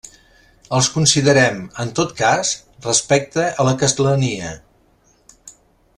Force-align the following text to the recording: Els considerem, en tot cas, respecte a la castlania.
Els 0.77 0.87
considerem, 0.93 1.59
en 1.83 1.91
tot 2.01 2.15
cas, 2.23 2.53
respecte 2.87 3.45
a 3.51 3.67
la 3.69 3.77
castlania. 3.85 4.55